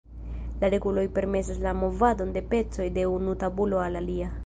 La 0.63 0.71
reguloj 0.73 1.03
permesas 1.17 1.61
la 1.67 1.75
movadon 1.83 2.35
de 2.39 2.45
pecoj 2.57 2.91
de 2.99 3.07
unu 3.15 3.41
tabulo 3.45 3.89
al 3.89 4.05
alia. 4.05 4.37